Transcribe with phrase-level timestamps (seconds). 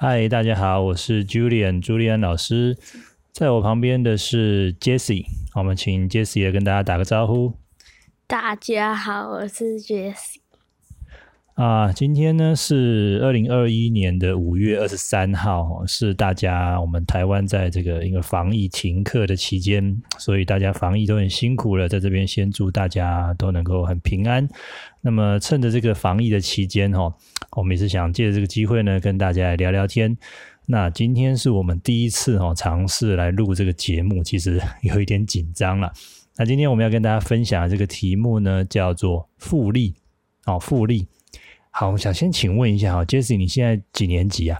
[0.00, 2.78] 嗨，大家好，我是 Julian 朱利安老师，
[3.32, 5.24] 在我旁边的是 Jessie，
[5.56, 7.54] 我们请 Jessie 来跟大家打个招呼。
[8.28, 10.38] 大家好，我是 Jessie。
[11.58, 24.48] 啊，今天呢是二零二一年的五月二十三号，是大家我们台湾在这个一个防疫停课的期间，所以大家防疫都很辛苦了，在这边先祝大家都能够很平安。
[25.00, 27.12] 那么趁着这个防疫的期间哈，
[27.56, 30.16] 我们也是想借着这个机会呢，跟大家来聊聊天。
[30.66, 35.92] 那今天是我们第一次哈尝试来录这个节目，其实有一点紧张了。
[36.36, 39.96] 那今天我们要跟大家分享的这个题目呢，叫做复利
[40.46, 41.08] 哦，复利。
[41.80, 44.58] 好，我想先请问一下哈，Jessie，你现在几年级啊？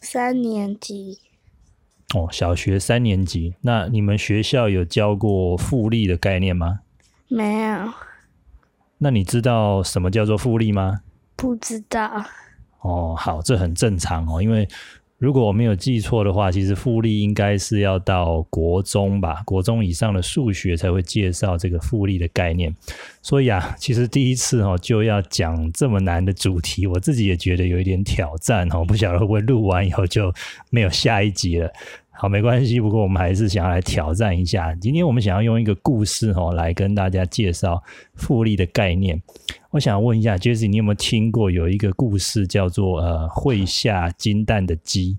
[0.00, 1.20] 三年级。
[2.16, 3.54] 哦，小学三年级。
[3.60, 6.80] 那你们学校有教过复利的概念吗？
[7.28, 7.92] 没有。
[8.98, 11.02] 那你知道什么叫做复利吗？
[11.36, 12.24] 不知道。
[12.80, 14.68] 哦，好，这很正常哦，因为。
[15.18, 22.72] 如果我没有记错的话，其实复利应该是要到国中吧，国中以上的数学才会介绍这个复利的概念。
[23.20, 30.32] 所以啊，其实第一次哦就要讲这么难的主题，我自己也觉得有一点挑战哦，不晓得会不会录完以后就
[30.70, 31.68] 没有下一集了。
[32.20, 32.80] 好，没关系。
[32.80, 34.74] 不过我们还是想要来挑战一下。
[34.80, 37.80] 今天我们想要用一个故事哦，来跟大家介绍
[38.16, 39.22] 复利的概念。
[39.70, 45.16] 我想问一下，Jessie，你有没有听过有一个故事叫做“呃会下金蛋的鸡”？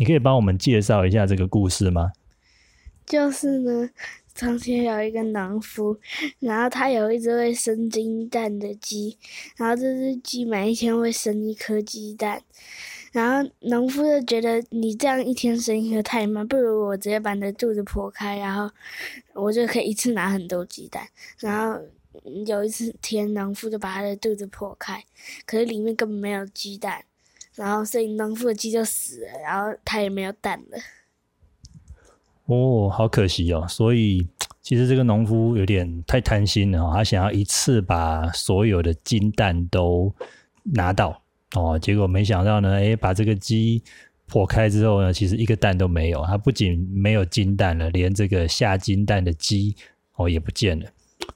[0.00, 2.10] 你可以帮我们介绍一下这个故事吗？
[3.04, 3.90] 就是呢，
[4.34, 5.98] 从前有一个农夫，
[6.38, 9.18] 然后他有一只会生金蛋的鸡，
[9.58, 12.40] 然后这只鸡每一天会生一颗鸡蛋。
[13.12, 18.72] 然后农夫就觉得你这样一天生一个太慢，不如我直接把你的肚子剖开，然后
[19.34, 21.08] 我就可以一次拿很多鸡蛋。
[21.38, 21.80] 然后
[22.46, 25.04] 有一次天，农夫就把他的肚子剖开，
[25.44, 27.04] 可是里面根本没有鸡蛋，
[27.54, 30.78] 然后所以农夫的鸡就死了，然后他也没有蛋了。
[32.46, 33.66] 哦，好可惜哦！
[33.68, 34.26] 所以
[34.60, 40.12] 其实这个农夫有点太贪心了，他想要一次把所有的金蛋都
[40.62, 41.22] 拿到。
[41.56, 43.82] 哦，结果没想到呢，诶，把这个鸡
[44.26, 46.24] 破开之后呢，其实一个蛋都没有。
[46.24, 49.74] 它不仅没有金蛋了，连这个下金蛋的鸡
[50.14, 50.86] 哦也不见了。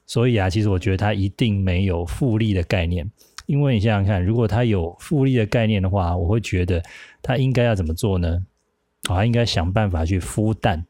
[0.05, 3.11] 所以啊，其实我觉得它一定没有复利的概念。
[3.45, 6.81] 因为你想想看，如果它有复利的概念的话，我会觉得
[7.21, 8.41] 它应该要怎么做呢？
[9.09, 10.85] 啊，应该想办法去孵蛋，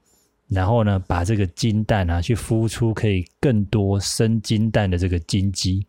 [0.47, 5.83] 然后呢，把这个金蛋啊去孵出可以更多生金蛋的这个金鸡。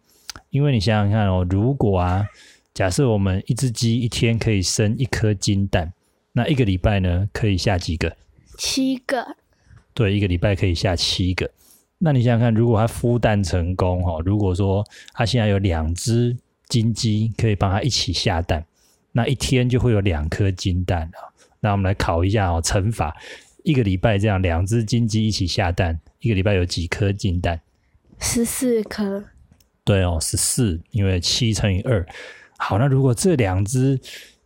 [0.48, 2.26] 因为你想想看哦，如果啊。
[2.76, 5.94] 假设我们一只鸡一天可以生一颗金蛋，
[6.32, 8.14] 那一个礼拜呢可以下几个？
[8.58, 9.34] 七个。
[9.94, 11.50] 对，一个礼拜可以下七个。
[11.96, 16.36] 那你想想看，如果它孵蛋成功哈，如果说它现在有两只
[16.68, 18.62] 金鸡可以帮它一起下蛋，
[19.12, 21.32] 那一天就会有两颗金蛋了。
[21.60, 23.16] 那我们来考一下哦，乘法，
[23.62, 27.58] 一个礼拜这样两只金鸡一起下蛋，一个礼拜有几颗金蛋？
[28.20, 29.24] 十四颗。
[29.82, 32.06] 对哦，十四，因为七乘以二。
[32.58, 33.98] 好，那如果这两只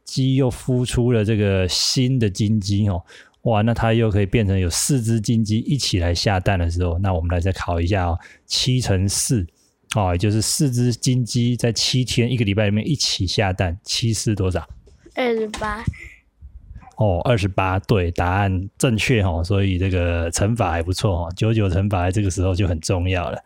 [0.05, 3.03] 鸡又孵出了这个新的金鸡哦，
[3.43, 9.47] 哇，那它又可以变成有四只金鸡一起来下蛋的时候，那我们来再考一下哦，七乘四，
[9.95, 14.69] 哦，也就是四只金鸡在七天一个礼拜里面一起下蛋，七四多少？
[15.15, 15.85] 二十八。
[16.97, 23.43] 哦，二十八，对，答案正确哦，所以这个乘法还不错哦，九九乘法在这个时候就很重要了。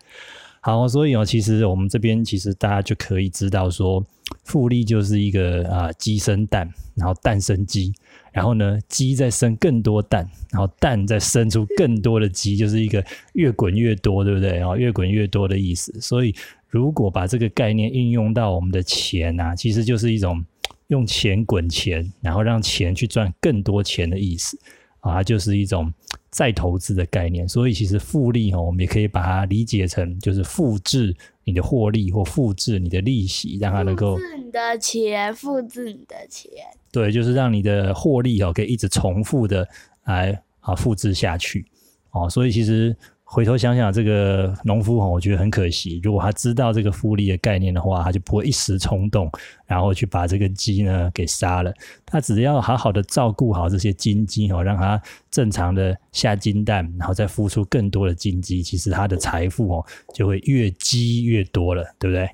[0.66, 4.02] 好，所以哦，其实我们这边其实大家就可以知道说，
[4.44, 7.92] 复利就是一个啊鸡生蛋，然后蛋生鸡，
[8.32, 13.04] 然后呢鸡再生更多蛋，然后蛋再生出更多的鸡，就是一个
[13.34, 14.56] 越滚越多，对不对？
[14.56, 15.92] 然后越滚越多的意思。
[16.00, 16.34] 所以
[16.70, 20.42] 如果把这个概念运用到我们的钱啊，其实就是一种
[20.86, 24.58] 用钱滚钱，然后让钱去赚更多钱的意思
[25.00, 25.92] 啊，就是一种。
[26.34, 31.14] 再投资的概念，所以其实复利哈，我们也可以把它理解成就是复制
[31.44, 36.50] 你的获利或复制你的利息，让它能够复制你的钱，复制你的钱。
[36.90, 39.68] 对，就是让你的获利哦，可以一直重复的
[40.06, 41.64] 来啊复制下去
[42.10, 42.96] 哦，所以其实。
[43.34, 45.98] 回头想想，这个农夫哈，我觉得很可惜。
[46.04, 49.28] 如果他知道这个复利的概念的话，他就不会一时冲动，
[49.66, 51.74] 然后去把这个鸡呢给杀了。
[52.06, 55.02] 他只要好好的照顾好这些金鸡哦，让它
[55.32, 59.84] 正常的下金蛋，然后再孵出更多的金鸡，其实他的财富哦
[60.14, 62.30] 就会越积越多了，对不对？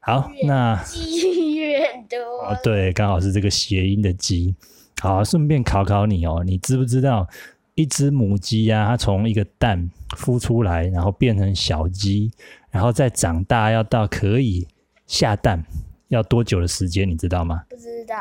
[0.00, 2.18] 好，那积越多
[2.48, 4.52] 哦，对，刚好是这个谐音的“鸡”。
[5.00, 7.28] 好，顺便考考你哦，你知不知道？
[7.74, 12.30] 一只母鸡呀，它从一个蛋孵出来，然后变成小鸡，
[12.70, 14.66] 然后再长大，要到可以
[15.06, 15.64] 下蛋，
[16.08, 17.08] 要多久的时间？
[17.08, 17.64] 你知道吗？
[17.68, 18.16] 不知道，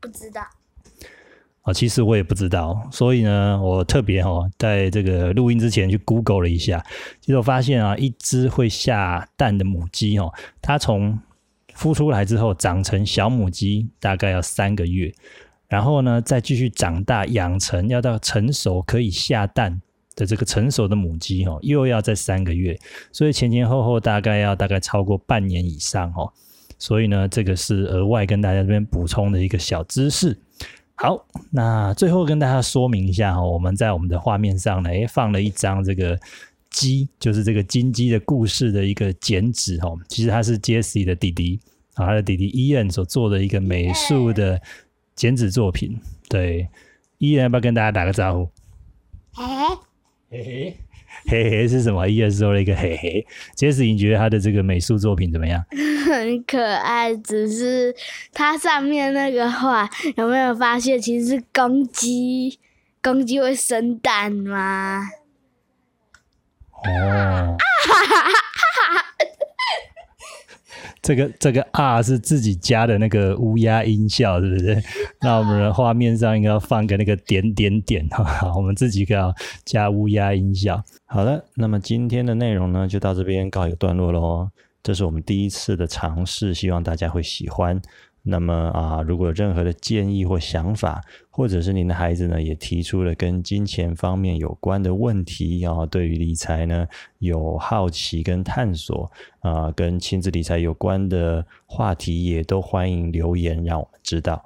[0.00, 0.42] 不知道。
[1.62, 6.84] 啊，其实我也不知道，所以呢，我特别哦，在这个录音之前去 Google 了一下，
[7.20, 11.18] 其实我发现啊，一只会下蛋的母鸡哦，它从
[11.74, 15.12] 孵出来之后长成小母鸡，大概要三个月，
[15.68, 19.80] 然后呢，再继续长大养成要到成熟可以下蛋
[20.14, 22.78] 的这个成熟的母鸡哦，又要在三个月，
[23.12, 26.32] 所以前前后后大概要大概超过半年以上哦，
[26.78, 30.38] 所以呢，这个是额外跟大家这边补充的一个小知识。
[30.94, 36.18] 好，那最后跟大家说明一下哈，我们在我们的画面上呢，诶放了一张这个
[36.70, 39.92] 鸡，就是这个金鸡的故事的一个剪纸哈。
[40.08, 41.60] 其实它是 Jesse 的弟弟
[41.96, 44.58] 啊，他的弟弟 Ian 所做的一个美术的
[45.16, 45.98] 剪纸作品。
[46.28, 46.68] 对
[47.18, 48.48] ，Ian 要不要跟大家打个招呼？
[50.30, 50.76] 嘿嘿。
[51.28, 52.06] 嘿嘿是什么？
[52.06, 53.26] 伊尔说了一个嘿嘿。
[53.54, 55.64] 杰斯，你觉得他的这个美术作品怎么样？
[56.06, 57.96] 很可爱，只是
[58.32, 62.60] 它上面那个画有没有发现，其实是公鸡？
[63.02, 65.08] 公鸡会生蛋吗？
[66.84, 67.56] 哦。
[71.02, 74.82] 这个这个啊是自己加的那个乌鸦音效，是不是？
[75.20, 79.34] 那我们的画面上应该要放个那个点点点哈，我们自己要
[79.64, 80.82] 加乌鸦音效。
[81.04, 84.48] 好了，那么今天的内容呢，就到这边告一个段落喽。
[84.82, 87.80] 这是我们第一次的尝试，希望大家会喜欢。
[88.28, 91.00] 那么啊，如果有任何的建议或想法，
[91.30, 96.86] 或者是您的孩子呢，也提出了跟金钱方面有关的问题啊，对于理财呢
[97.20, 99.08] 有好奇跟探索
[99.38, 104.44] 啊，跟亲子理财有关的话题，也都欢迎留言让我们知道。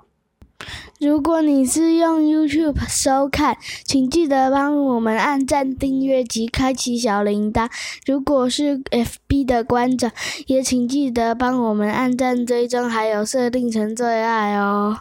[1.01, 7.71] 如果你是用 YouTube 收看，请记得帮我们按赞、订阅及开启小铃铛。
[8.07, 10.11] 如果是 FB 的观众，
[10.47, 14.99] 也请记得帮我们按赞、追踪，还有设定成最爱哦。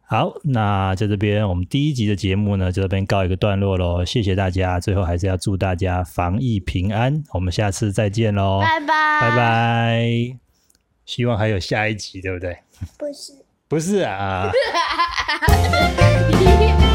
[0.00, 4.04] 好，那在这边我们第一集的节目呢，就这边告一个段落喽。
[4.04, 7.22] 谢谢大家，最后还是要祝大家防疫平安。
[7.32, 10.38] 我们下次再见喽，拜拜，拜拜。
[11.04, 12.58] 希望还有下一集，对不对？
[12.98, 13.41] 不是。
[13.72, 14.52] 不是啊。